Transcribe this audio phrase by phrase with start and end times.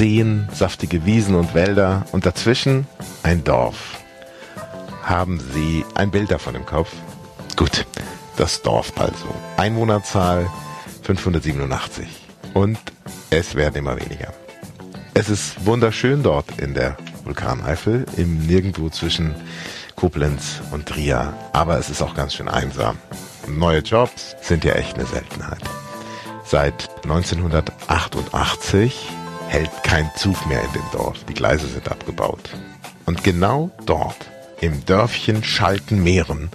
[0.00, 2.86] Seen, saftige Wiesen und Wälder und dazwischen
[3.22, 3.98] ein Dorf.
[5.02, 6.90] Haben Sie ein Bild davon im Kopf?
[7.54, 7.84] Gut,
[8.38, 9.26] das Dorf also.
[9.58, 10.48] Einwohnerzahl
[11.02, 12.08] 587.
[12.54, 12.78] Und
[13.28, 14.32] es werden immer weniger.
[15.12, 19.34] Es ist wunderschön dort in der Vulkaneifel, im Nirgendwo zwischen
[19.96, 21.34] Koblenz und Trier.
[21.52, 22.96] Aber es ist auch ganz schön einsam.
[23.46, 25.60] Neue Jobs sind ja echt eine Seltenheit.
[26.46, 29.19] Seit 1988
[29.50, 31.24] hält kein Zug mehr in dem Dorf.
[31.24, 32.50] Die Gleise sind abgebaut.
[33.04, 34.16] Und genau dort,
[34.60, 36.50] im Dörfchen Schaltenmeeren,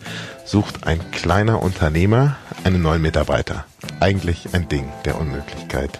[0.46, 3.66] sucht ein kleiner Unternehmer einen neuen Mitarbeiter.
[4.00, 6.00] Eigentlich ein Ding der Unmöglichkeit.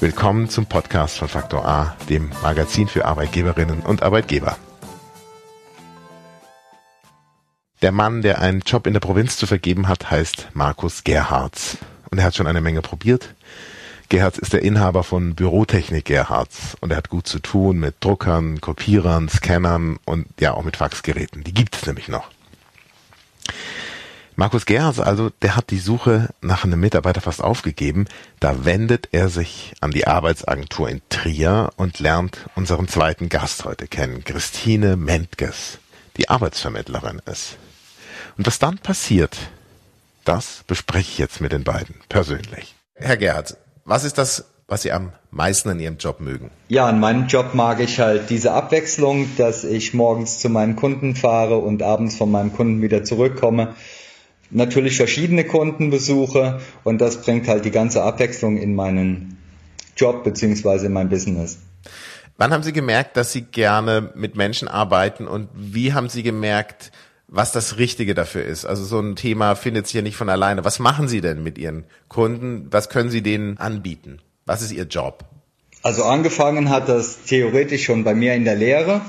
[0.00, 4.56] Willkommen zum Podcast von Faktor A, dem Magazin für Arbeitgeberinnen und Arbeitgeber.
[7.82, 11.78] Der Mann, der einen Job in der Provinz zu vergeben hat, heißt Markus Gerhards.
[12.10, 13.32] Und er hat schon eine Menge probiert.
[14.10, 18.60] Gerhards ist der Inhaber von Bürotechnik Gerhards und er hat gut zu tun mit Druckern,
[18.60, 21.44] Kopierern, Scannern und ja auch mit Faxgeräten.
[21.44, 22.28] Die gibt es nämlich noch.
[24.34, 28.06] Markus Gerhards also, der hat die Suche nach einem Mitarbeiter fast aufgegeben.
[28.40, 33.86] Da wendet er sich an die Arbeitsagentur in Trier und lernt unseren zweiten Gast heute
[33.86, 35.78] kennen, Christine Mentges,
[36.16, 37.58] die Arbeitsvermittlerin ist.
[38.36, 39.36] Und was dann passiert,
[40.24, 42.74] das bespreche ich jetzt mit den beiden persönlich.
[42.96, 43.56] Herr Gerhards,
[43.90, 46.50] was ist das, was Sie am meisten an Ihrem Job mögen?
[46.68, 51.16] Ja, in meinem Job mag ich halt diese Abwechslung, dass ich morgens zu meinen Kunden
[51.16, 53.74] fahre und abends von meinem Kunden wieder zurückkomme
[54.50, 59.38] natürlich verschiedene Kunden besuche und das bringt halt die ganze Abwechslung in meinen
[59.96, 61.58] Job beziehungsweise in mein Business.
[62.36, 66.90] Wann haben Sie gemerkt, dass Sie gerne mit Menschen arbeiten und wie haben Sie gemerkt,
[67.32, 68.64] was das Richtige dafür ist?
[68.64, 70.64] Also so ein Thema findet sich ja nicht von alleine.
[70.64, 72.66] Was machen Sie denn mit Ihren Kunden?
[72.70, 74.18] Was können Sie denen anbieten?
[74.46, 75.24] Was ist Ihr Job?
[75.82, 79.00] Also angefangen hat das theoretisch schon bei mir in der Lehre.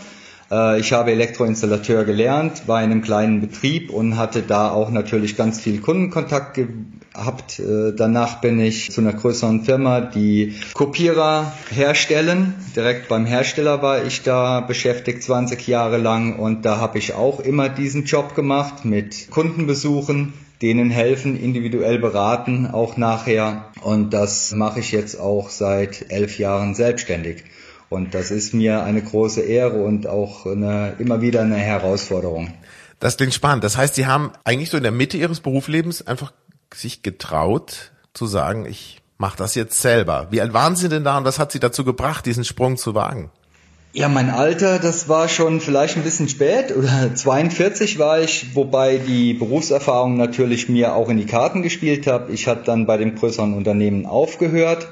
[0.52, 5.62] Äh, ich habe Elektroinstallateur gelernt, in einem kleinen Betrieb und hatte da auch natürlich ganz
[5.62, 7.60] viel Kundenkontakt gehabt.
[7.60, 12.56] Äh, danach bin ich zu einer größeren Firma, die Kopierer herstellen.
[12.76, 17.40] Direkt beim Hersteller war ich da beschäftigt 20 Jahre lang und da habe ich auch
[17.40, 23.66] immer diesen Job gemacht mit Kundenbesuchen, denen helfen, individuell beraten, auch nachher.
[23.82, 27.44] Und das mache ich jetzt auch seit elf Jahren selbstständig.
[27.92, 32.54] Und das ist mir eine große Ehre und auch eine, immer wieder eine Herausforderung.
[33.02, 33.66] Das klingt spannend.
[33.66, 36.32] Das heißt, Sie haben eigentlich so in der Mitte Ihres Berufslebens einfach
[36.74, 40.28] sich getraut zu sagen, ich mache das jetzt selber.
[40.30, 42.96] Wie alt waren Sie denn da und was hat Sie dazu gebracht, diesen Sprung zu
[42.96, 43.30] wagen?
[43.92, 49.00] Ja, mein Alter, das war schon vielleicht ein bisschen spät oder 42 war ich, wobei
[49.00, 52.30] die Berufserfahrung natürlich mir auch in die Karten gespielt hat.
[52.30, 54.88] Ich hatte dann bei dem größeren Unternehmen aufgehört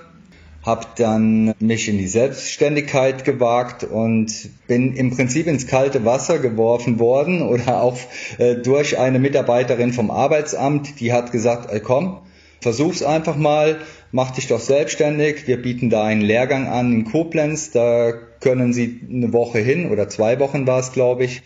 [0.63, 4.31] habe dann mich in die Selbstständigkeit gewagt und
[4.67, 7.97] bin im Prinzip ins kalte Wasser geworfen worden oder auch
[8.37, 12.19] äh, durch eine Mitarbeiterin vom Arbeitsamt, die hat gesagt, ey, komm,
[12.61, 13.79] versuch's einfach mal,
[14.11, 15.47] mach dich doch selbstständig.
[15.47, 20.09] Wir bieten da einen Lehrgang an in Koblenz, da können Sie eine Woche hin oder
[20.09, 21.41] zwei Wochen war es, glaube ich.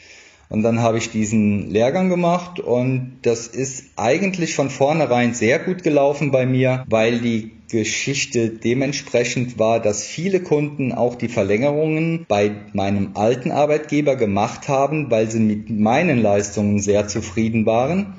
[0.49, 5.81] Und dann habe ich diesen Lehrgang gemacht und das ist eigentlich von vornherein sehr gut
[5.81, 12.51] gelaufen bei mir, weil die Geschichte dementsprechend war, dass viele Kunden auch die Verlängerungen bei
[12.73, 18.13] meinem alten Arbeitgeber gemacht haben, weil sie mit meinen Leistungen sehr zufrieden waren.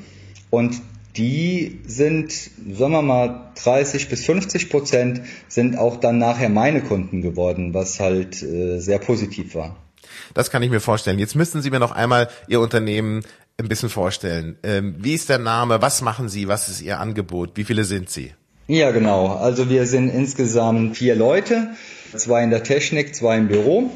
[0.50, 0.82] Und
[1.16, 7.22] die sind, sagen wir mal, 30 bis 50 Prozent sind auch dann nachher meine Kunden
[7.22, 9.76] geworden, was halt äh, sehr positiv war.
[10.34, 11.20] Das kann ich mir vorstellen.
[11.20, 13.22] Jetzt müssten Sie mir noch einmal Ihr Unternehmen
[13.56, 14.58] ein bisschen vorstellen.
[14.64, 15.80] Ähm, wie ist der Name?
[15.80, 16.48] Was machen Sie?
[16.48, 17.52] Was ist Ihr Angebot?
[17.54, 18.32] Wie viele sind Sie?
[18.66, 19.26] Ja, genau.
[19.26, 21.74] Also wir sind insgesamt vier Leute,
[22.16, 23.90] zwei in der Technik, zwei im Büro.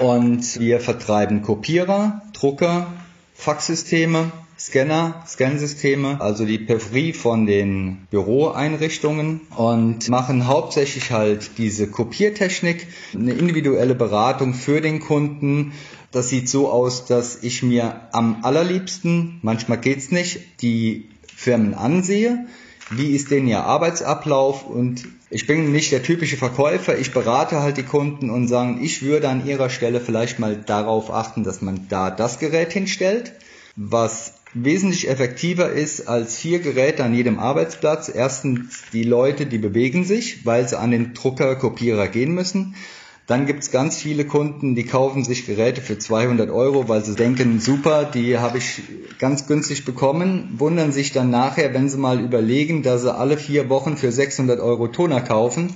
[0.00, 2.92] Und wir vertreiben Kopierer, Drucker,
[3.34, 12.88] Faxsysteme, Scanner, Scansysteme, also die Peripherie von den Büroeinrichtungen und machen hauptsächlich halt diese Kopiertechnik,
[13.14, 15.74] eine individuelle Beratung für den Kunden.
[16.10, 22.46] Das sieht so aus, dass ich mir am allerliebsten, manchmal geht's nicht, die Firmen ansehe,
[22.90, 27.76] wie ist denn ihr Arbeitsablauf und ich bin nicht der typische Verkäufer, ich berate halt
[27.76, 31.88] die Kunden und sagen, ich würde an ihrer Stelle vielleicht mal darauf achten, dass man
[31.88, 33.32] da das Gerät hinstellt,
[33.74, 38.10] was wesentlich effektiver ist als vier Geräte an jedem Arbeitsplatz.
[38.12, 42.76] Erstens, die Leute, die bewegen sich, weil sie an den Drucker, Kopierer gehen müssen.
[43.26, 47.58] Dann gibt's ganz viele Kunden, die kaufen sich Geräte für 200 Euro, weil sie denken,
[47.58, 48.82] super, die habe ich
[49.18, 53.68] ganz günstig bekommen, wundern sich dann nachher, wenn sie mal überlegen, dass sie alle vier
[53.68, 55.74] Wochen für 600 Euro Toner kaufen,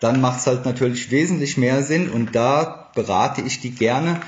[0.00, 4.20] dann macht es halt natürlich wesentlich mehr Sinn und da berate ich die gerne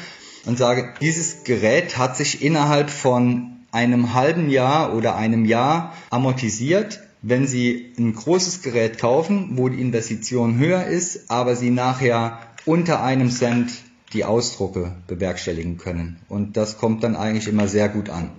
[0.47, 7.00] und sage, dieses Gerät hat sich innerhalb von einem halben Jahr oder einem Jahr amortisiert.
[7.23, 13.03] Wenn Sie ein großes Gerät kaufen, wo die Investition höher ist, aber Sie nachher unter
[13.03, 13.73] einem Cent
[14.12, 16.20] die Ausdrucke bewerkstelligen können.
[16.29, 18.31] Und das kommt dann eigentlich immer sehr gut an.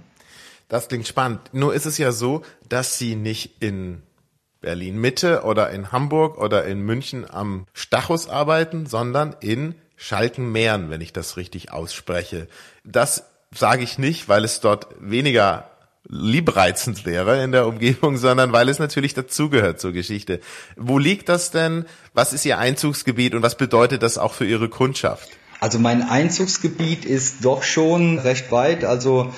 [0.70, 1.42] Das klingt spannend.
[1.52, 4.02] Nur ist es ja so, dass Sie nicht in
[4.62, 11.02] Berlin Mitte oder in Hamburg oder in München am Stachus arbeiten, sondern in Schalkenmeeren, wenn
[11.02, 12.48] ich das richtig ausspreche.
[12.84, 15.70] Das sage ich nicht, weil es dort weniger
[16.10, 20.40] liebreizend wäre in der Umgebung, sondern weil es natürlich dazugehört zur Geschichte.
[20.76, 21.86] Wo liegt das denn?
[22.14, 25.30] Was ist Ihr Einzugsgebiet und was bedeutet das auch für Ihre Kundschaft?
[25.60, 28.84] Also mein Einzugsgebiet ist doch schon recht weit.
[28.84, 29.34] Also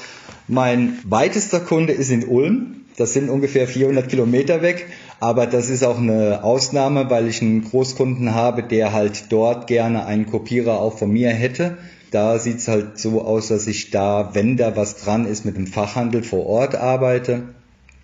[0.47, 2.81] mein weitester Kunde ist in Ulm.
[2.97, 4.88] Das sind ungefähr 400 Kilometer weg.
[5.19, 10.06] Aber das ist auch eine Ausnahme, weil ich einen Großkunden habe, der halt dort gerne
[10.07, 11.77] einen Kopierer auch von mir hätte.
[12.15, 15.57] Da sieht es halt so aus, dass ich da, wenn da was dran ist, mit
[15.57, 17.44] dem Fachhandel vor Ort arbeite.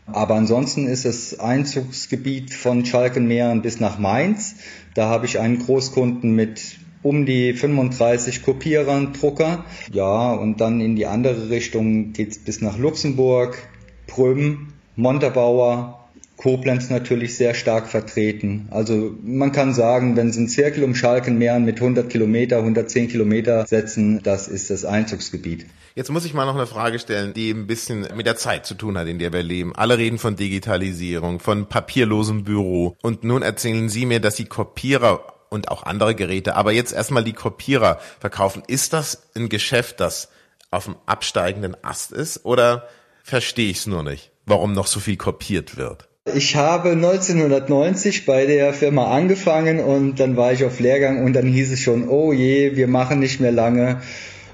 [0.06, 4.56] Aber ansonsten ist das Einzugsgebiet von Schalkenmeeren bis nach Mainz.
[4.96, 9.64] Da habe ich einen Großkunden mit um die 35 Kopierern, Drucker.
[9.94, 13.60] Ja, und dann in die andere Richtung geht's bis nach Luxemburg,
[14.08, 16.01] Prüm, Montabaur,
[16.42, 18.68] Koblenz natürlich sehr stark vertreten.
[18.72, 23.68] Also man kann sagen, wenn Sie einen Zirkel um Schalkenmeeren mit 100 Kilometer, 110 Kilometer
[23.68, 25.68] setzen, das ist das Einzugsgebiet.
[25.94, 28.74] Jetzt muss ich mal noch eine Frage stellen, die ein bisschen mit der Zeit zu
[28.74, 29.76] tun hat, in der wir leben.
[29.76, 32.98] Alle reden von Digitalisierung, von papierlosem Büro.
[33.04, 37.24] Und nun erzählen Sie mir, dass Sie Kopierer und auch andere Geräte, aber jetzt erstmal
[37.24, 38.64] die Kopierer verkaufen.
[38.66, 40.30] Ist das ein Geschäft, das
[40.72, 42.88] auf dem absteigenden Ast ist oder
[43.22, 46.08] verstehe ich es nur nicht, warum noch so viel kopiert wird?
[46.36, 51.48] Ich habe 1990 bei der Firma angefangen und dann war ich auf Lehrgang und dann
[51.48, 54.02] hieß es schon, oh je, wir machen nicht mehr lange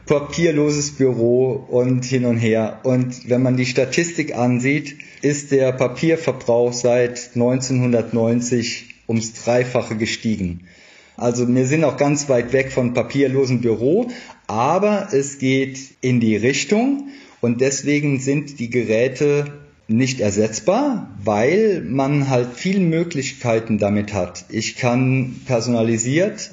[0.06, 2.80] papierloses Büro und hin und her.
[2.84, 10.70] Und wenn man die Statistik ansieht, ist der Papierverbrauch seit 1990 ums Dreifache gestiegen.
[11.18, 14.08] Also wir sind auch ganz weit weg von papierlosem Büro,
[14.48, 17.10] aber es geht in die Richtung
[17.42, 24.46] und deswegen sind die Geräte nicht ersetzbar, weil man halt viele Möglichkeiten damit hat.
[24.50, 26.52] Ich kann personalisiert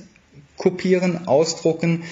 [0.56, 2.04] kopieren, ausdrucken.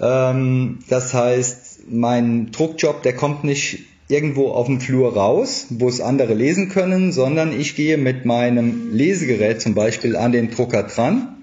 [0.00, 6.00] Ähm, das heißt, mein Druckjob, der kommt nicht irgendwo auf dem Flur raus, wo es
[6.00, 11.36] andere lesen können, sondern ich gehe mit meinem Lesegerät zum Beispiel an den Drucker dran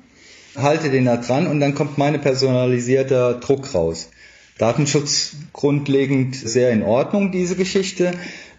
[0.58, 4.10] halte den da dran und dann kommt meine personalisierte Druck raus.
[4.58, 8.12] Datenschutz grundlegend sehr in Ordnung, diese Geschichte.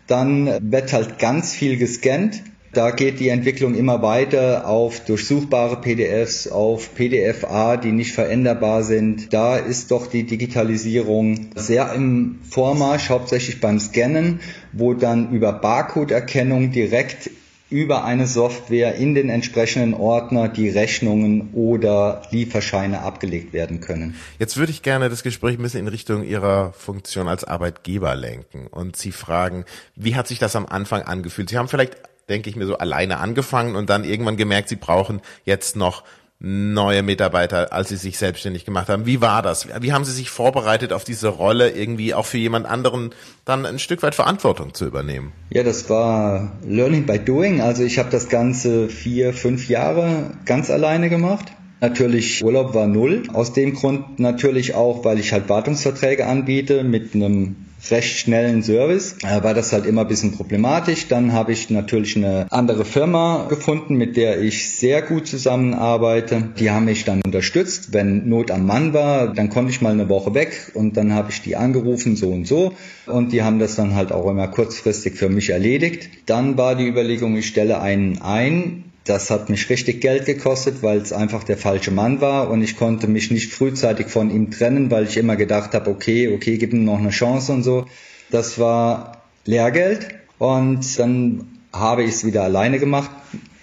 [0.09, 2.43] Dann wird halt ganz viel gescannt.
[2.73, 9.33] Da geht die Entwicklung immer weiter auf durchsuchbare PDFs, auf PDFA, die nicht veränderbar sind.
[9.33, 14.41] Da ist doch die Digitalisierung sehr im Vormarsch, hauptsächlich beim Scannen,
[14.73, 17.31] wo dann über Barcode-Erkennung direkt
[17.71, 24.17] über eine Software in den entsprechenden Ordner die Rechnungen oder Lieferscheine abgelegt werden können.
[24.39, 28.67] Jetzt würde ich gerne das Gespräch ein bisschen in Richtung Ihrer Funktion als Arbeitgeber lenken
[28.69, 29.65] und Sie fragen,
[29.97, 31.51] wie hat sich das am Anfang angefühlt?
[31.51, 31.97] Sie haben vielleicht
[32.29, 36.05] denke ich mir so alleine angefangen und dann irgendwann gemerkt, sie brauchen jetzt noch
[36.41, 39.07] neue Mitarbeiter, als Sie sich selbstständig gemacht haben.
[39.07, 39.67] Wie war das?
[39.81, 43.11] Wie haben Sie sich vorbereitet auf diese Rolle, irgendwie auch für jemand anderen
[43.45, 45.33] dann ein Stück weit Verantwortung zu übernehmen?
[45.51, 47.61] Ja, das war Learning by Doing.
[47.61, 51.47] Also ich habe das Ganze vier, fünf Jahre ganz alleine gemacht.
[51.81, 53.25] Natürlich Urlaub war null.
[53.33, 59.17] Aus dem Grund natürlich auch, weil ich halt Wartungsverträge anbiete mit einem recht schnellen Service,
[59.23, 61.09] äh, war das halt immer ein bisschen problematisch.
[61.09, 66.51] Dann habe ich natürlich eine andere Firma gefunden, mit der ich sehr gut zusammenarbeite.
[66.59, 67.93] Die haben mich dann unterstützt.
[67.93, 71.31] Wenn Not am Mann war, dann konnte ich mal eine Woche weg und dann habe
[71.31, 72.73] ich die angerufen, so und so.
[73.07, 76.09] Und die haben das dann halt auch immer kurzfristig für mich erledigt.
[76.27, 80.99] Dann war die Überlegung, ich stelle einen ein, das hat mich richtig Geld gekostet, weil
[80.99, 84.91] es einfach der falsche Mann war und ich konnte mich nicht frühzeitig von ihm trennen,
[84.91, 87.87] weil ich immer gedacht habe, okay, okay, gib ihm noch eine Chance und so.
[88.31, 93.11] Das war Lehrgeld und dann habe ich es wieder alleine gemacht,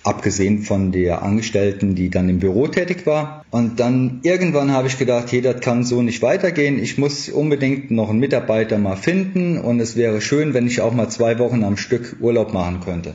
[0.04, 3.46] abgesehen von der Angestellten, die dann im Büro tätig war.
[3.52, 6.80] Und dann irgendwann habe ich gedacht, hey, das kann so nicht weitergehen.
[6.80, 10.94] Ich muss unbedingt noch einen Mitarbeiter mal finden und es wäre schön, wenn ich auch
[10.94, 13.14] mal zwei Wochen am Stück Urlaub machen könnte.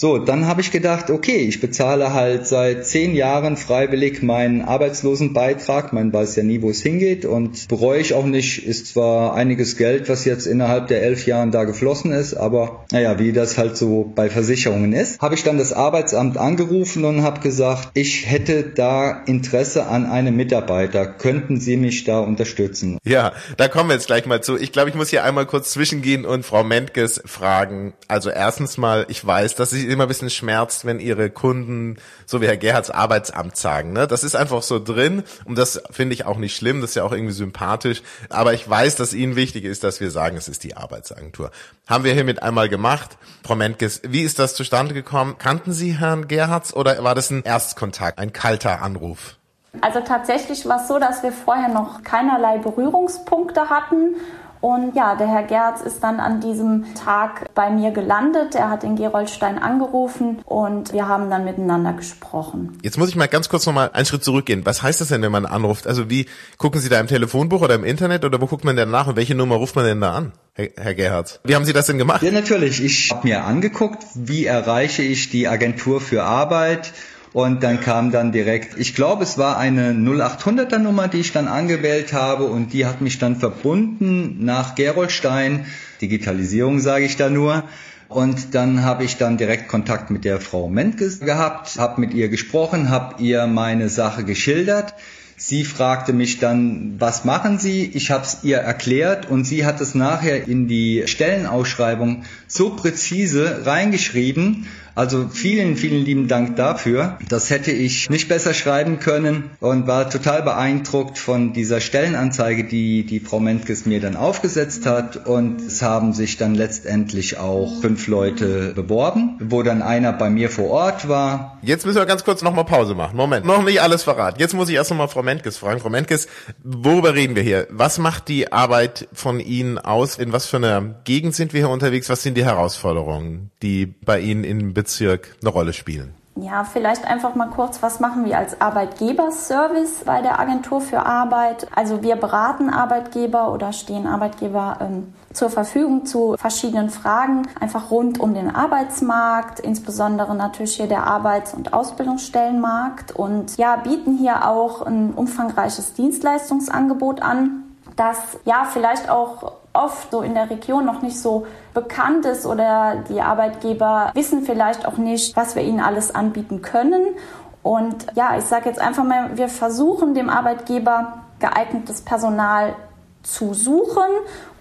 [0.00, 5.92] So, dann habe ich gedacht, okay, ich bezahle halt seit zehn Jahren freiwillig meinen Arbeitslosenbeitrag.
[5.92, 8.64] Man weiß ja nie, wo es hingeht und bereue ich auch nicht.
[8.64, 13.18] Ist zwar einiges Geld, was jetzt innerhalb der elf Jahren da geflossen ist, aber naja,
[13.18, 17.40] wie das halt so bei Versicherungen ist, habe ich dann das Arbeitsamt angerufen und habe
[17.40, 21.06] gesagt, ich hätte da Interesse an einem Mitarbeiter.
[21.06, 22.98] Könnten Sie mich da unterstützen?
[23.04, 24.56] Ja, da kommen wir jetzt gleich mal zu.
[24.56, 27.94] Ich glaube, ich muss hier einmal kurz zwischengehen und Frau Mentges fragen.
[28.06, 32.40] Also erstens mal, ich weiß, dass Sie immer ein bisschen schmerzt, wenn ihre Kunden, so
[32.40, 33.92] wie Herr Gerhards Arbeitsamt sagen.
[33.92, 34.06] Ne?
[34.06, 37.04] Das ist einfach so drin und das finde ich auch nicht schlimm, das ist ja
[37.04, 38.02] auch irgendwie sympathisch.
[38.28, 41.50] Aber ich weiß, dass Ihnen wichtig ist, dass wir sagen, es ist die Arbeitsagentur.
[41.86, 43.16] Haben wir hiermit einmal gemacht.
[43.44, 45.36] Frau Mentges, wie ist das zustande gekommen?
[45.38, 49.36] Kannten Sie Herrn Gerhards oder war das ein Erstkontakt, ein kalter Anruf?
[49.80, 54.16] Also tatsächlich war es so, dass wir vorher noch keinerlei Berührungspunkte hatten
[54.60, 58.54] und ja, der Herr Gerz ist dann an diesem Tag bei mir gelandet.
[58.54, 62.78] Er hat in Geroldstein angerufen und wir haben dann miteinander gesprochen.
[62.82, 64.66] Jetzt muss ich mal ganz kurz nochmal einen Schritt zurückgehen.
[64.66, 65.86] Was heißt das denn, wenn man anruft?
[65.86, 68.90] Also wie gucken Sie da im Telefonbuch oder im Internet oder wo guckt man denn
[68.90, 70.32] nach und welche Nummer ruft man denn da an?
[70.54, 71.40] Herr, Herr Gerhardt.
[71.44, 72.22] Wie haben Sie das denn gemacht?
[72.22, 72.82] Ja, natürlich.
[72.82, 76.92] Ich habe mir angeguckt, wie erreiche ich die Agentur für Arbeit
[77.38, 81.46] und dann kam dann direkt, ich glaube, es war eine 0800er Nummer, die ich dann
[81.46, 85.64] angewählt habe und die hat mich dann verbunden nach Gerolstein.
[86.00, 87.62] Digitalisierung sage ich da nur.
[88.08, 92.28] Und dann habe ich dann direkt Kontakt mit der Frau Mentges gehabt, habe mit ihr
[92.28, 94.94] gesprochen, habe ihr meine Sache geschildert.
[95.36, 97.84] Sie fragte mich dann, was machen Sie?
[97.94, 103.64] Ich habe es ihr erklärt und sie hat es nachher in die Stellenausschreibung so präzise
[103.64, 104.66] reingeschrieben,
[104.98, 107.18] also vielen, vielen lieben Dank dafür.
[107.28, 113.06] Das hätte ich nicht besser schreiben können und war total beeindruckt von dieser Stellenanzeige, die
[113.06, 115.28] die Frau Mentkes mir dann aufgesetzt hat.
[115.28, 120.50] Und es haben sich dann letztendlich auch fünf Leute beworben, wo dann einer bei mir
[120.50, 121.58] vor Ort war.
[121.62, 123.16] Jetzt müssen wir ganz kurz nochmal Pause machen.
[123.16, 124.40] Moment, noch nicht alles verraten.
[124.40, 125.78] Jetzt muss ich erst nochmal Frau Mentkes fragen.
[125.78, 126.26] Frau Mentkes,
[126.64, 127.68] worüber reden wir hier?
[127.70, 130.18] Was macht die Arbeit von Ihnen aus?
[130.18, 132.08] In was für einer Gegend sind wir hier unterwegs?
[132.08, 136.14] Was sind die Herausforderungen, die bei Ihnen in Bezug Bezirk eine Rolle spielen?
[136.36, 141.66] Ja, vielleicht einfach mal kurz, was machen wir als Arbeitgeberservice bei der Agentur für Arbeit?
[141.74, 148.18] Also wir beraten Arbeitgeber oder stehen Arbeitgeber ähm, zur Verfügung zu verschiedenen Fragen, einfach rund
[148.18, 154.86] um den Arbeitsmarkt, insbesondere natürlich hier der Arbeits- und Ausbildungsstellenmarkt und ja, bieten hier auch
[154.86, 157.64] ein umfangreiches Dienstleistungsangebot an,
[157.96, 163.04] das ja vielleicht auch oft so in der Region noch nicht so bekannt ist oder
[163.08, 167.14] die Arbeitgeber wissen vielleicht auch nicht, was wir ihnen alles anbieten können.
[167.62, 172.74] Und ja, ich sage jetzt einfach mal, wir versuchen dem Arbeitgeber geeignetes Personal
[173.22, 174.10] zu suchen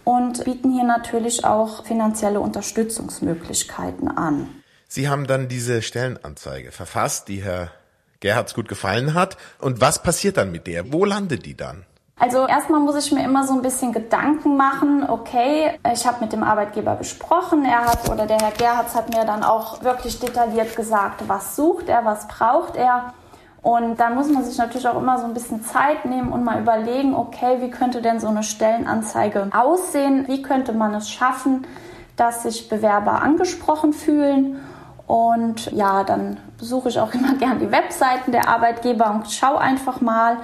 [0.04, 4.48] und bieten hier natürlich auch finanzielle Unterstützungsmöglichkeiten an.
[4.88, 7.72] Sie haben dann diese Stellenanzeige verfasst, die Herr
[8.20, 9.38] Gerhards gut gefallen hat.
[9.60, 10.92] Und was passiert dann mit der?
[10.92, 11.86] Wo landet die dann?
[12.20, 16.34] Also erstmal muss ich mir immer so ein bisschen Gedanken machen, okay, ich habe mit
[16.34, 20.76] dem Arbeitgeber gesprochen, er hat oder der Herr Gerhards hat mir dann auch wirklich detailliert
[20.76, 23.14] gesagt, was sucht er, was braucht er.
[23.62, 26.60] Und dann muss man sich natürlich auch immer so ein bisschen Zeit nehmen und mal
[26.60, 30.28] überlegen, okay, wie könnte denn so eine Stellenanzeige aussehen?
[30.28, 31.68] Wie könnte man es schaffen,
[32.16, 34.60] dass sich Bewerber angesprochen fühlen?
[35.06, 40.02] Und ja, dann besuche ich auch immer gern die Webseiten der Arbeitgeber und schaue einfach
[40.02, 40.38] mal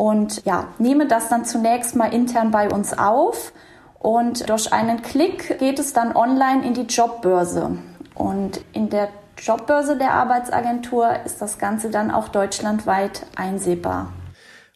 [0.00, 3.52] und ja, nehme das dann zunächst mal intern bei uns auf
[3.98, 7.76] und durch einen Klick geht es dann online in die Jobbörse.
[8.14, 14.10] Und in der Jobbörse der Arbeitsagentur ist das Ganze dann auch deutschlandweit einsehbar.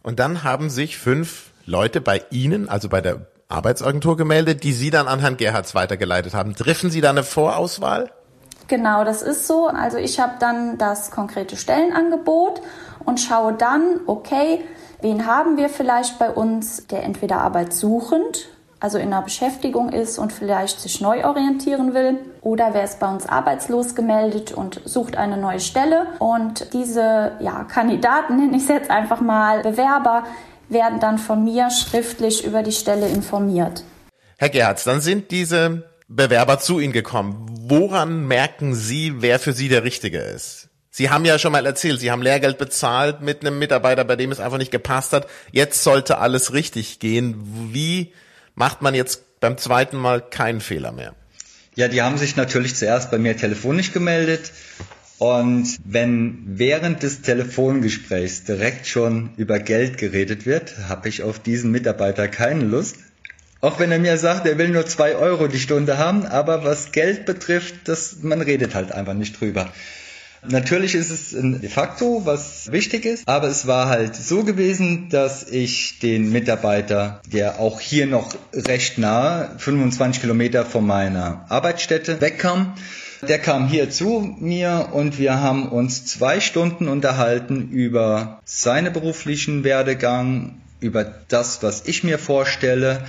[0.02, 4.90] Und dann haben sich fünf Leute bei Ihnen, also bei der Arbeitsagentur gemeldet, die Sie
[4.90, 6.54] dann an Herrn Gerhards weitergeleitet haben.
[6.54, 8.10] Treffen Sie da eine Vorauswahl?
[8.68, 9.68] Genau, das ist so.
[9.68, 12.60] Also ich habe dann das konkrete Stellenangebot
[13.06, 14.60] und schaue dann, okay,
[15.04, 18.48] Wen haben wir vielleicht bei uns, der entweder arbeitssuchend,
[18.80, 23.12] also in einer Beschäftigung ist und vielleicht sich neu orientieren will, oder wer ist bei
[23.12, 26.06] uns arbeitslos gemeldet und sucht eine neue Stelle.
[26.20, 30.24] Und diese ja, Kandidaten, nenne ich es jetzt einfach mal, Bewerber,
[30.70, 33.84] werden dann von mir schriftlich über die Stelle informiert.
[34.38, 37.44] Herr Gerhardt, dann sind diese Bewerber zu Ihnen gekommen.
[37.68, 40.70] Woran merken Sie, wer für Sie der Richtige ist?
[40.96, 44.30] Sie haben ja schon mal erzählt, Sie haben Lehrgeld bezahlt mit einem Mitarbeiter, bei dem
[44.30, 45.26] es einfach nicht gepasst hat.
[45.50, 47.34] Jetzt sollte alles richtig gehen.
[47.72, 48.12] Wie
[48.54, 51.16] macht man jetzt beim zweiten Mal keinen Fehler mehr?
[51.74, 54.52] Ja, die haben sich natürlich zuerst bei mir telefonisch gemeldet.
[55.18, 61.72] Und wenn während des Telefongesprächs direkt schon über Geld geredet wird, habe ich auf diesen
[61.72, 62.98] Mitarbeiter keine Lust.
[63.60, 66.92] Auch wenn er mir sagt, er will nur zwei Euro die Stunde haben, aber was
[66.92, 69.72] Geld betrifft, das, man redet halt einfach nicht drüber.
[70.48, 75.48] Natürlich ist es de facto, was wichtig ist, aber es war halt so gewesen, dass
[75.48, 82.74] ich den Mitarbeiter, der auch hier noch recht nah, 25 Kilometer von meiner Arbeitsstätte wegkam,
[83.28, 89.64] der kam hier zu mir und wir haben uns zwei Stunden unterhalten über seine beruflichen
[89.64, 93.04] Werdegang, über das, was ich mir vorstelle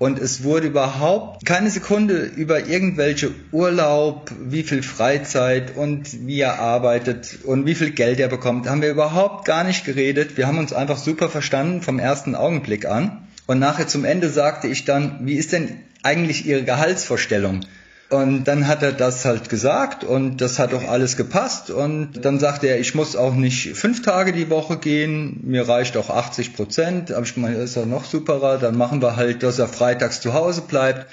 [0.00, 6.58] und es wurde überhaupt keine Sekunde über irgendwelche Urlaub, wie viel Freizeit und wie er
[6.58, 10.38] arbeitet und wie viel Geld er bekommt, haben wir überhaupt gar nicht geredet.
[10.38, 13.28] Wir haben uns einfach super verstanden vom ersten Augenblick an.
[13.46, 17.60] Und nachher zum Ende sagte ich dann, wie ist denn eigentlich Ihre Gehaltsvorstellung?
[18.10, 21.70] Und dann hat er das halt gesagt und das hat auch alles gepasst.
[21.70, 25.96] Und dann sagte er, ich muss auch nicht fünf Tage die Woche gehen, mir reicht
[25.96, 27.12] auch 80 Prozent.
[27.12, 30.34] Aber ich meine, ist ja noch superer, dann machen wir halt, dass er freitags zu
[30.34, 31.06] Hause bleibt.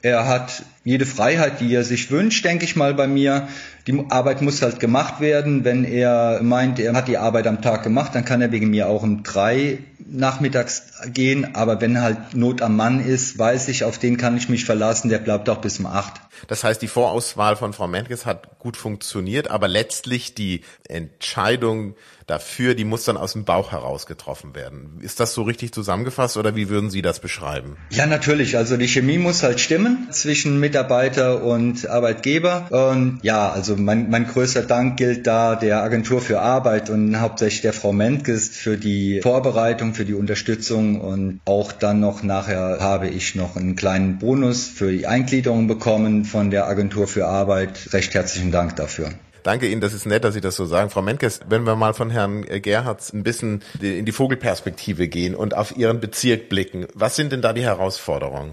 [0.00, 3.48] Er hat jede Freiheit, die er sich wünscht, denke ich mal bei mir.
[3.86, 5.64] Die Arbeit muss halt gemacht werden.
[5.64, 8.88] Wenn er meint, er hat die Arbeit am Tag gemacht, dann kann er wegen mir
[8.88, 11.54] auch um drei nachmittags gehen.
[11.54, 15.08] Aber wenn halt Not am Mann ist, weiß ich, auf den kann ich mich verlassen.
[15.08, 16.20] Der bleibt auch bis um acht.
[16.46, 21.94] Das heißt, die Vorauswahl von Frau Menkes hat gut funktioniert, aber letztlich die Entscheidung
[22.28, 24.98] dafür, die muss dann aus dem Bauch heraus getroffen werden.
[25.00, 27.76] Ist das so richtig zusammengefasst oder wie würden Sie das beschreiben?
[27.90, 28.56] Ja, natürlich.
[28.56, 32.66] Also die Chemie muss halt stimmen zwischen Mitarbeiter und Arbeitgeber.
[32.70, 37.62] Und ja, also mein, mein größter Dank gilt da der Agentur für Arbeit und hauptsächlich
[37.62, 43.08] der Frau Menkes für die Vorbereitung, für die Unterstützung und auch dann noch nachher habe
[43.08, 47.92] ich noch einen kleinen Bonus für die Eingliederung bekommen von der Agentur für Arbeit.
[47.92, 49.10] Recht herzlichen Dank dafür.
[49.42, 50.88] Danke Ihnen, das ist nett, dass Sie das so sagen.
[50.90, 55.56] Frau Menkes, wenn wir mal von Herrn Gerhardt ein bisschen in die Vogelperspektive gehen und
[55.56, 58.52] auf Ihren Bezirk blicken, was sind denn da die Herausforderungen?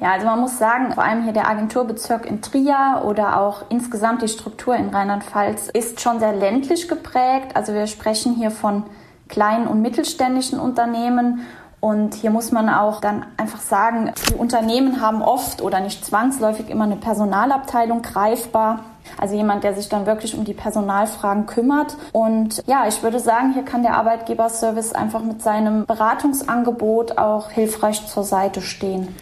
[0.00, 4.22] Ja, also man muss sagen, vor allem hier der Agenturbezirk in Trier oder auch insgesamt
[4.22, 7.54] die Struktur in Rheinland-Pfalz ist schon sehr ländlich geprägt.
[7.54, 8.82] Also wir sprechen hier von
[9.28, 11.46] kleinen und mittelständischen Unternehmen
[11.80, 16.70] und hier muss man auch dann einfach sagen, die Unternehmen haben oft oder nicht zwangsläufig
[16.70, 18.80] immer eine Personalabteilung greifbar.
[19.16, 21.96] Also jemand, der sich dann wirklich um die Personalfragen kümmert.
[22.12, 28.06] Und ja, ich würde sagen, hier kann der Arbeitgeberservice einfach mit seinem Beratungsangebot auch hilfreich
[28.06, 29.14] zur Seite stehen.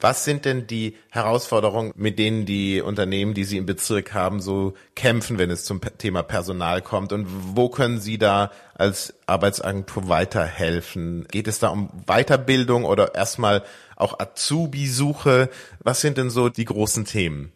[0.00, 4.74] Was sind denn die Herausforderungen, mit denen die Unternehmen, die Sie im Bezirk haben, so
[4.94, 7.12] kämpfen, wenn es zum Thema Personal kommt?
[7.12, 11.26] Und wo können Sie da als Arbeitsagentur weiterhelfen?
[11.30, 13.64] Geht es da um Weiterbildung oder erstmal
[13.96, 15.50] auch Azubi-Suche?
[15.80, 17.52] Was sind denn so die großen Themen?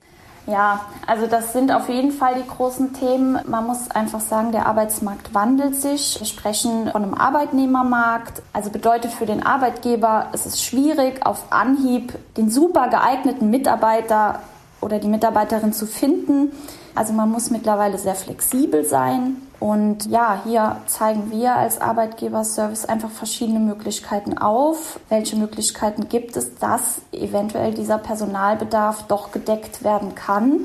[0.46, 3.38] Ja, also das sind auf jeden Fall die großen Themen.
[3.46, 6.18] Man muss einfach sagen, der Arbeitsmarkt wandelt sich.
[6.18, 8.42] Wir sprechen von einem Arbeitnehmermarkt.
[8.52, 14.40] Also bedeutet für den Arbeitgeber, es ist schwierig, auf Anhieb den super geeigneten Mitarbeiter
[14.80, 16.50] oder die Mitarbeiterin zu finden.
[16.96, 19.36] Also man muss mittlerweile sehr flexibel sein.
[19.62, 24.98] Und ja, hier zeigen wir als Arbeitgeberservice einfach verschiedene Möglichkeiten auf.
[25.08, 30.62] Welche Möglichkeiten gibt es, dass eventuell dieser Personalbedarf doch gedeckt werden kann?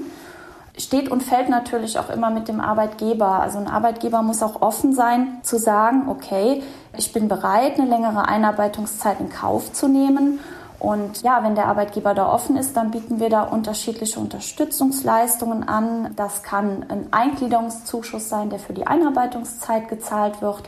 [0.79, 3.39] Steht und fällt natürlich auch immer mit dem Arbeitgeber.
[3.39, 6.63] Also ein Arbeitgeber muss auch offen sein zu sagen, okay,
[6.97, 10.39] ich bin bereit, eine längere Einarbeitungszeit in Kauf zu nehmen
[10.79, 16.13] und ja, wenn der Arbeitgeber da offen ist, dann bieten wir da unterschiedliche Unterstützungsleistungen an.
[16.15, 20.63] Das kann ein Eingliederungszuschuss sein, der für die Einarbeitungszeit gezahlt wird,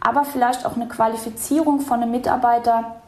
[0.00, 3.02] aber vielleicht auch eine Qualifizierung von einem Mitarbeiter,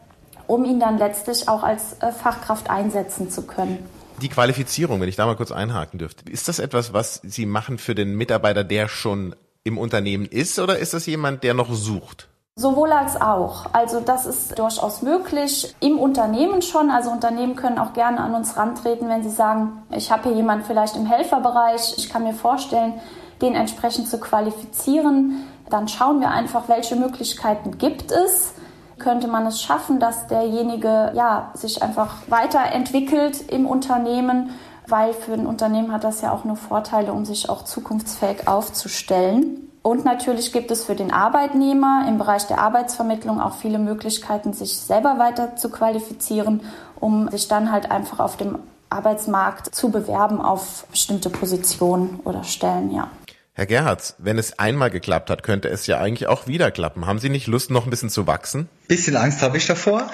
[0.46, 3.78] um ihn dann letztlich auch als äh, Fachkraft einsetzen zu können.
[4.20, 7.78] Die Qualifizierung, wenn ich da mal kurz einhaken dürfte, ist das etwas, was Sie machen
[7.78, 9.34] für den Mitarbeiter, der schon
[9.64, 12.28] im Unternehmen ist, oder ist das jemand, der noch sucht?
[12.62, 13.64] Sowohl als auch.
[13.72, 16.92] Also das ist durchaus möglich im Unternehmen schon.
[16.92, 20.64] Also Unternehmen können auch gerne an uns rantreten, wenn sie sagen, ich habe hier jemanden
[20.64, 23.00] vielleicht im Helferbereich, ich kann mir vorstellen,
[23.40, 25.42] den entsprechend zu qualifizieren.
[25.70, 28.54] Dann schauen wir einfach, welche Möglichkeiten gibt es.
[29.00, 34.50] Könnte man es schaffen, dass derjenige ja, sich einfach weiterentwickelt im Unternehmen,
[34.86, 39.71] weil für ein Unternehmen hat das ja auch nur Vorteile, um sich auch zukunftsfähig aufzustellen.
[39.82, 44.76] Und natürlich gibt es für den Arbeitnehmer im Bereich der Arbeitsvermittlung auch viele Möglichkeiten, sich
[44.76, 46.62] selber weiter zu qualifizieren,
[47.00, 48.58] um sich dann halt einfach auf dem
[48.90, 53.10] Arbeitsmarkt zu bewerben auf bestimmte Positionen oder Stellen, ja.
[53.54, 57.06] Herr Gerhards, wenn es einmal geklappt hat, könnte es ja eigentlich auch wieder klappen.
[57.06, 58.68] Haben Sie nicht Lust, noch ein bisschen zu wachsen?
[58.88, 60.10] Bisschen Angst habe ich davor.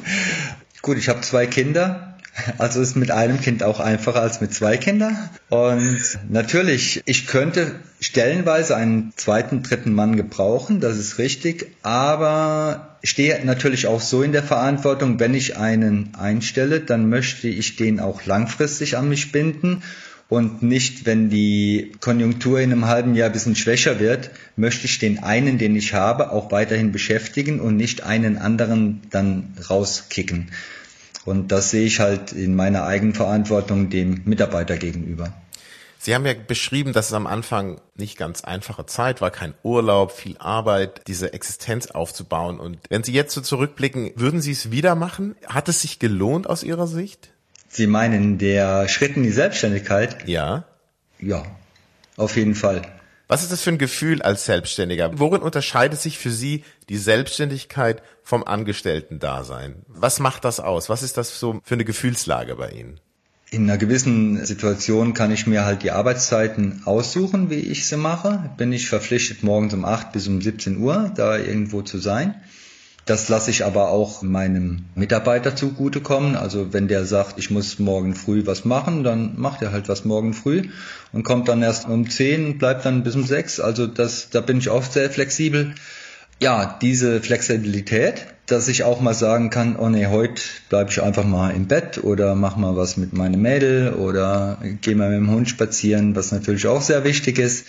[0.82, 2.09] Gut, ich habe zwei Kinder.
[2.58, 5.16] Also ist mit einem Kind auch einfacher als mit zwei Kindern.
[5.48, 13.44] Und natürlich, ich könnte stellenweise einen zweiten, dritten Mann gebrauchen, das ist richtig, aber stehe
[13.44, 18.24] natürlich auch so in der Verantwortung, wenn ich einen einstelle, dann möchte ich den auch
[18.24, 19.82] langfristig an mich binden
[20.30, 25.00] und nicht, wenn die Konjunktur in einem halben Jahr ein bisschen schwächer wird, möchte ich
[25.00, 30.50] den einen, den ich habe, auch weiterhin beschäftigen und nicht einen anderen dann rauskicken.
[31.24, 35.32] Und das sehe ich halt in meiner Eigenverantwortung dem Mitarbeiter gegenüber.
[36.02, 40.12] Sie haben ja beschrieben, dass es am Anfang nicht ganz einfache Zeit war, kein Urlaub,
[40.12, 42.58] viel Arbeit, diese Existenz aufzubauen.
[42.58, 45.36] Und wenn Sie jetzt so zurückblicken, würden Sie es wieder machen?
[45.46, 47.28] Hat es sich gelohnt aus Ihrer Sicht?
[47.68, 50.26] Sie meinen der Schritt in die Selbstständigkeit?
[50.26, 50.64] Ja.
[51.20, 51.42] Ja,
[52.16, 52.80] auf jeden Fall.
[53.30, 55.12] Was ist das für ein Gefühl als Selbstständiger?
[55.20, 59.82] Worin unterscheidet sich für Sie die Selbstständigkeit vom Angestellten-Dasein?
[59.86, 60.88] Was macht das aus?
[60.88, 62.98] Was ist das so für eine Gefühlslage bei Ihnen?
[63.52, 68.50] In einer gewissen Situation kann ich mir halt die Arbeitszeiten aussuchen, wie ich sie mache.
[68.56, 72.34] Bin ich verpflichtet, morgens um 8 bis um 17 Uhr da irgendwo zu sein.
[73.10, 76.36] Das lasse ich aber auch meinem Mitarbeiter zugutekommen.
[76.36, 80.04] Also wenn der sagt, ich muss morgen früh was machen, dann macht er halt was
[80.04, 80.68] morgen früh
[81.12, 83.58] und kommt dann erst um 10, bleibt dann bis um 6.
[83.58, 85.74] Also das, da bin ich auch sehr flexibel.
[86.38, 91.24] Ja, diese Flexibilität, dass ich auch mal sagen kann, oh nee, heute bleibe ich einfach
[91.24, 95.34] mal im Bett oder mach mal was mit meinem Mädel oder gehe mal mit dem
[95.34, 97.66] Hund spazieren, was natürlich auch sehr wichtig ist.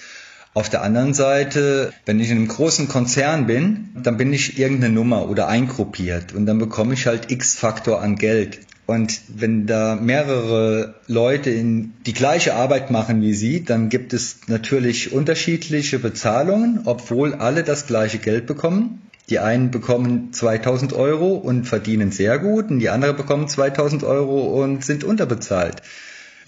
[0.54, 4.94] Auf der anderen Seite, wenn ich in einem großen Konzern bin, dann bin ich irgendeine
[4.94, 8.60] Nummer oder eingruppiert und dann bekomme ich halt X-Faktor an Geld.
[8.86, 14.40] Und wenn da mehrere Leute in die gleiche Arbeit machen wie Sie, dann gibt es
[14.48, 19.02] natürlich unterschiedliche Bezahlungen, obwohl alle das gleiche Geld bekommen.
[19.30, 24.62] Die einen bekommen 2000 Euro und verdienen sehr gut und die anderen bekommen 2000 Euro
[24.62, 25.82] und sind unterbezahlt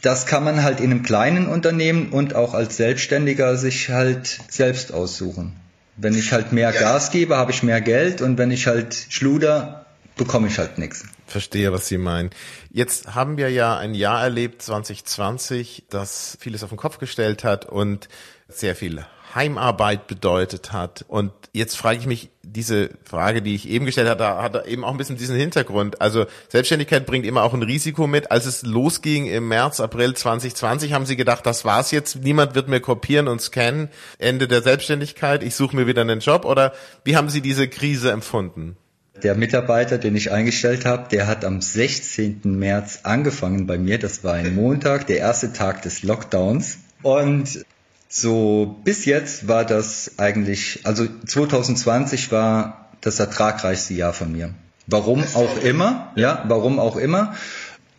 [0.04, 4.94] das kann man halt in einem kleinen Unternehmen und auch als Selbstständiger sich halt selbst
[4.94, 5.54] aussuchen.
[5.96, 6.80] Wenn ich halt mehr ja.
[6.80, 9.83] Gas gebe, habe ich mehr Geld und wenn ich halt schluder,
[10.16, 11.06] bekomme ich halt nichts.
[11.26, 12.30] Verstehe, was Sie meinen.
[12.72, 17.66] Jetzt haben wir ja ein Jahr erlebt, 2020, das vieles auf den Kopf gestellt hat
[17.66, 18.08] und
[18.48, 21.06] sehr viel Heimarbeit bedeutet hat.
[21.08, 24.92] Und jetzt frage ich mich, diese Frage, die ich eben gestellt hatte, hat eben auch
[24.92, 26.02] ein bisschen diesen Hintergrund.
[26.02, 28.32] Also Selbstständigkeit bringt immer auch ein Risiko mit.
[28.32, 32.68] Als es losging im März, April 2020, haben Sie gedacht, das war's jetzt, niemand wird
[32.68, 33.90] mehr kopieren und scannen.
[34.20, 36.46] Ende der Selbstständigkeit, ich suche mir wieder einen Job.
[36.46, 36.74] Oder
[37.04, 38.78] wie haben Sie diese Krise empfunden?
[39.24, 42.42] Der Mitarbeiter, den ich eingestellt habe, der hat am 16.
[42.44, 43.98] März angefangen bei mir.
[43.98, 46.80] Das war ein Montag, der erste Tag des Lockdowns.
[47.02, 47.64] Und
[48.10, 54.54] so, bis jetzt war das eigentlich, also 2020 war das ertragreichste Jahr von mir.
[54.88, 57.34] Warum auch immer, ja, warum auch immer.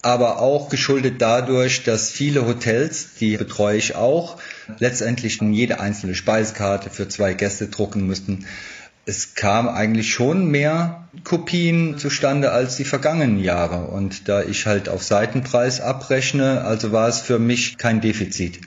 [0.03, 4.37] Aber auch geschuldet dadurch, dass viele Hotels, die betreue ich auch,
[4.79, 8.45] letztendlich jede einzelne Speisekarte für zwei Gäste drucken müssten.
[9.07, 13.87] Es kam eigentlich schon mehr Kopien zustande als die vergangenen Jahre.
[13.89, 18.61] Und da ich halt auf Seitenpreis abrechne, also war es für mich kein Defizit.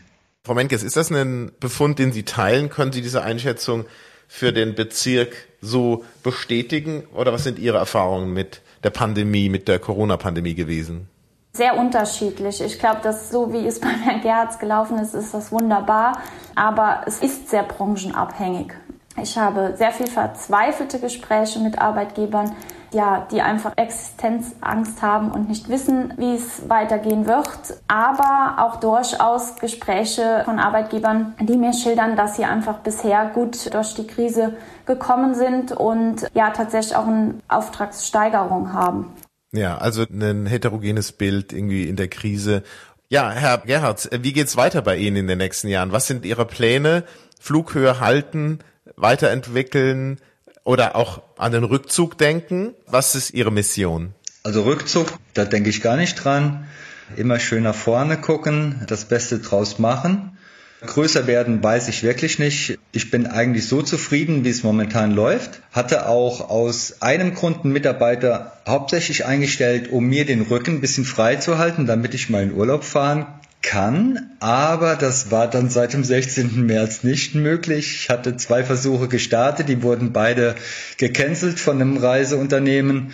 [0.46, 2.70] Frau Menkes, ist das ein Befund, den Sie teilen?
[2.70, 3.86] Können Sie diese Einschätzung
[4.28, 7.04] für den Bezirk so bestätigen?
[7.14, 11.10] Oder was sind Ihre Erfahrungen mit der Pandemie, mit der Corona-Pandemie gewesen?
[11.54, 12.62] Sehr unterschiedlich.
[12.62, 16.22] Ich glaube, dass so wie es bei Herrn Gerz gelaufen ist, ist das wunderbar.
[16.54, 18.74] Aber es ist sehr branchenabhängig.
[19.22, 22.56] Ich habe sehr viel verzweifelte Gespräche mit Arbeitgebern,
[22.94, 27.50] ja, die einfach Existenzangst haben und nicht wissen, wie es weitergehen wird.
[27.88, 33.96] Aber auch durchaus Gespräche von Arbeitgebern, die mir schildern, dass sie einfach bisher gut durch
[33.96, 39.12] die Krise gekommen sind und ja tatsächlich auch eine Auftragssteigerung haben.
[39.52, 42.64] Ja, also ein heterogenes Bild irgendwie in der Krise.
[43.10, 45.92] Ja, Herr Gerhardt, wie geht's weiter bei Ihnen in den nächsten Jahren?
[45.92, 47.04] Was sind Ihre Pläne?
[47.40, 48.60] Flughöhe halten,
[48.98, 50.20] weiterentwickeln,
[50.68, 52.74] oder auch an den Rückzug denken?
[52.88, 54.14] Was ist Ihre Mission?
[54.44, 56.68] Also Rückzug, da denke ich gar nicht dran.
[57.16, 60.38] Immer schön nach vorne gucken, das Beste draus machen.
[60.86, 62.78] Größer werden weiß ich wirklich nicht.
[62.92, 65.62] Ich bin eigentlich so zufrieden, wie es momentan läuft.
[65.72, 71.06] Hatte auch aus einem Grund einen Mitarbeiter hauptsächlich eingestellt, um mir den Rücken ein bisschen
[71.06, 73.26] frei zu halten, damit ich mal in Urlaub fahren
[73.62, 76.66] kann, aber das war dann seit dem 16.
[76.66, 78.02] März nicht möglich.
[78.02, 80.56] Ich hatte zwei Versuche gestartet, die wurden beide
[80.98, 83.14] gecancelt von einem Reiseunternehmen.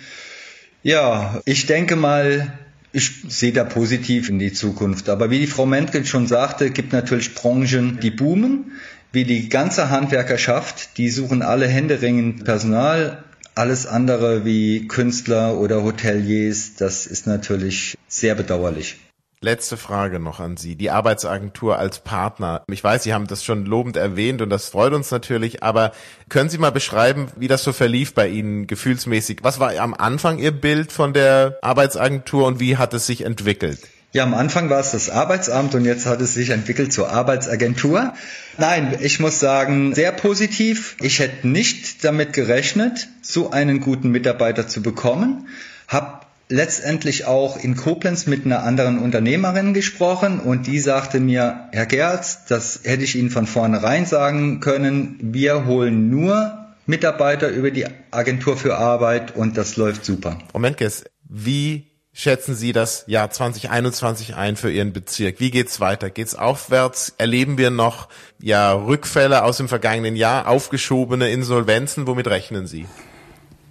[0.82, 2.52] Ja, ich denke mal,
[2.92, 5.08] ich sehe da positiv in die Zukunft.
[5.08, 8.72] Aber wie die Frau Mentgen schon sagte, gibt natürlich Branchen, die boomen.
[9.10, 13.24] Wie die ganze Handwerkerschaft, die suchen alle händeringend Personal.
[13.56, 18.96] Alles andere wie Künstler oder Hoteliers, das ist natürlich sehr bedauerlich.
[19.44, 20.74] Letzte Frage noch an Sie.
[20.74, 22.64] Die Arbeitsagentur als Partner.
[22.66, 25.92] Ich weiß, Sie haben das schon lobend erwähnt und das freut uns natürlich, aber
[26.30, 29.40] können Sie mal beschreiben, wie das so verlief bei Ihnen gefühlsmäßig?
[29.42, 33.80] Was war am Anfang Ihr Bild von der Arbeitsagentur und wie hat es sich entwickelt?
[34.12, 38.14] Ja, am Anfang war es das Arbeitsamt und jetzt hat es sich entwickelt zur Arbeitsagentur.
[38.56, 40.96] Nein, ich muss sagen, sehr positiv.
[41.02, 45.48] Ich hätte nicht damit gerechnet, so einen guten Mitarbeiter zu bekommen.
[45.86, 51.86] Hab letztendlich auch in Koblenz mit einer anderen Unternehmerin gesprochen und die sagte mir, Herr
[51.86, 57.86] Gerz, das hätte ich Ihnen von vornherein sagen können, wir holen nur Mitarbeiter über die
[58.10, 60.38] Agentur für Arbeit und das läuft super.
[60.52, 65.40] Moment, Gess, wie schätzen Sie das Jahr 2021 ein für Ihren Bezirk?
[65.40, 66.10] Wie geht's weiter?
[66.10, 67.14] Geht's aufwärts?
[67.16, 72.06] Erleben wir noch ja Rückfälle aus dem vergangenen Jahr, aufgeschobene Insolvenzen?
[72.06, 72.86] Womit rechnen Sie?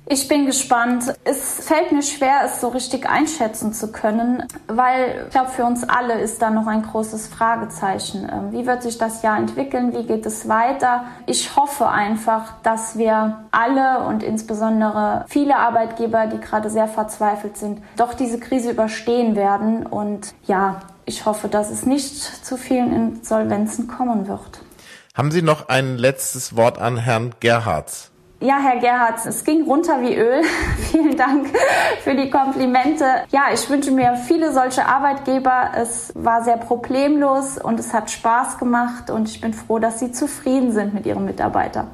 [0.05, 1.13] Ich bin gespannt.
[1.23, 5.87] Es fällt mir schwer, es so richtig einschätzen zu können, weil ich glaube, für uns
[5.87, 8.27] alle ist da noch ein großes Fragezeichen.
[8.29, 9.93] Ähm, wie wird sich das Jahr entwickeln?
[9.93, 11.05] Wie geht es weiter?
[11.25, 17.81] Ich hoffe einfach, dass wir alle und insbesondere viele Arbeitgeber, die gerade sehr verzweifelt sind,
[17.95, 19.85] doch diese Krise überstehen werden.
[19.85, 24.59] Und ja, ich hoffe, dass es nicht zu vielen Insolvenzen kommen wird.
[25.15, 28.12] Haben Sie noch ein letztes Wort an Herrn Gerhardt?
[28.43, 30.41] Ja, Herr Gerhardt, es ging runter wie Öl.
[30.91, 31.47] Vielen Dank
[32.03, 33.05] für die Komplimente.
[33.31, 35.71] Ja, ich wünsche mir viele solche Arbeitgeber.
[35.81, 40.11] Es war sehr problemlos und es hat Spaß gemacht und ich bin froh, dass Sie
[40.11, 41.87] zufrieden sind mit Ihren Mitarbeitern.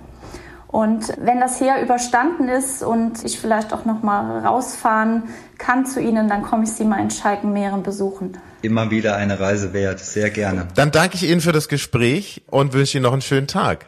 [0.67, 5.25] Und wenn das hier überstanden ist und ich vielleicht auch noch mal rausfahren
[5.59, 8.39] kann zu Ihnen, dann komme ich Sie mal in Schalkenmeeren besuchen.
[8.63, 10.67] Immer wieder eine Reise wert, sehr gerne.
[10.73, 13.85] Dann danke ich Ihnen für das Gespräch und wünsche Ihnen noch einen schönen Tag.